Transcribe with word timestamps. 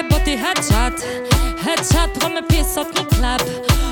headbody, 0.00 0.36
headshot 0.36 0.92
Headshot 1.58 2.18
from 2.20 2.36
a 2.36 2.42
piece 2.42 2.76
of 2.78 2.86
your 2.96 3.04
club 3.06 3.40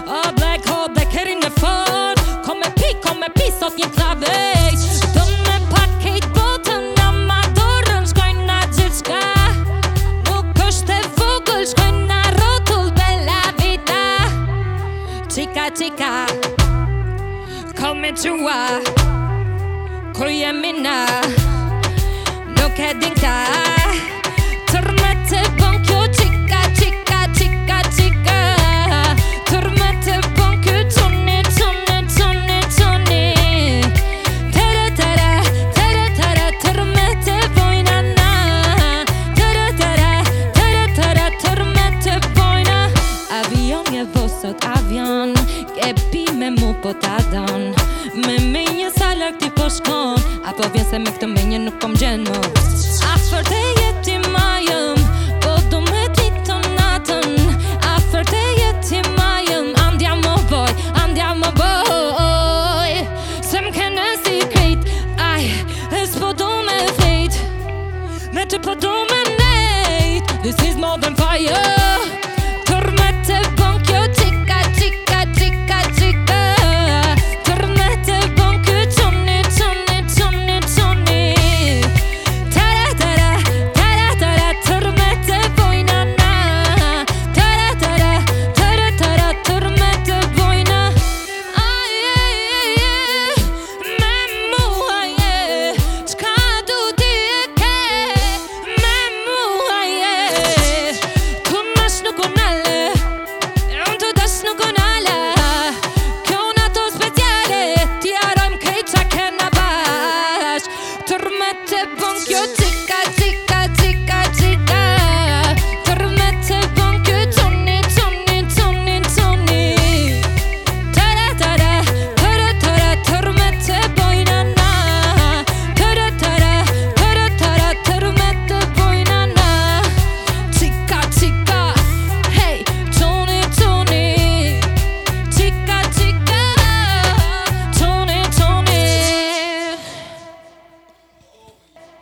A 0.09 0.32
black 0.32 0.64
hole, 0.64 0.88
black 0.88 1.09
head 1.09 1.29
in 1.29 1.41
the 1.41 1.50
phone 1.50 2.14
Come 2.45 2.62
and 2.62 2.74
peek, 2.77 3.00
come 3.02 3.23
and 3.23 3.29
of 3.62 3.79
your 3.79 3.91
club, 3.91 4.20
ej 4.23 4.77
Do 5.14 5.23
me 5.46 5.59
pakiet 5.74 6.24
botana 6.36 7.09
ma 7.29 7.41
dorą 7.56 8.00
szkolna 8.06 8.60
dziecka 8.77 9.20
No 10.24 10.45
kosztę 10.64 10.98
w 11.16 11.23
ogóle 11.23 11.66
szkolna 11.66 12.22
rotul 12.43 12.90
bella 12.90 13.43
vita 13.59 14.29
Chica, 15.29 16.27
No 22.56 22.70
kedinka 22.77 23.20
tak. 23.20 23.57
sot 44.41 44.62
avion 44.77 45.30
Kepi 45.77 46.23
me 46.38 46.48
mu 46.59 46.69
po 46.83 46.91
ta 47.02 47.15
don 47.35 47.62
Me 48.24 48.35
me 48.52 48.62
një 48.79 48.88
salak 48.99 49.35
ti 49.43 49.49
po 49.57 49.66
shkon 49.68 50.16
Apo 50.49 50.65
vjen 50.74 50.87
se 50.90 50.99
me 51.02 51.10
këtë 51.15 51.29
me 51.35 51.43
një 51.51 51.59
nuk 51.66 51.76
kom 51.82 51.93
po 51.96 52.02
gjen 52.02 52.23
mu 52.26 52.38
A 53.10 53.12
fërte 53.29 53.59
jeti 53.82 54.15
jëm 54.16 54.37
Po 55.49 55.57
du 55.71 55.79
me 55.90 56.02
ti 56.16 56.27
të 56.46 56.57
natën 56.65 57.37
A 57.90 57.95
fërte 58.10 58.40
jeti 58.60 59.01
majëm 59.16 59.68
Andja 59.85 60.15
mu 60.21 60.35
boj, 60.51 60.73
andja 61.02 61.30
mu 61.40 61.51
boj 61.60 62.96
Se 63.51 63.62
më 63.65 63.71
kene 63.77 64.06
si 64.25 64.41
krejt 64.55 64.91
Aj, 65.28 65.44
e 65.93 66.03
po 66.19 66.32
du 66.41 66.50
me 66.69 66.78
fejt 67.00 67.38
Me 68.37 68.47
të 68.50 68.60
po 68.65 68.75
du 68.84 68.94
me 69.12 69.21
nejt 69.37 70.34
This 70.44 70.59
is 70.71 70.77
more 70.77 70.99
than 70.99 71.15
fire 71.16 71.97